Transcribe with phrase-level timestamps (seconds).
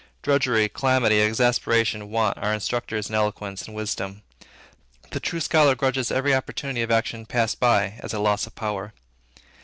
[0.23, 4.23] Drudgery, calamity, exasperation, want, are instructors in eloquence and wisdom.
[5.11, 8.93] The true scholar grudges every opportunity of action past by, as a loss of power.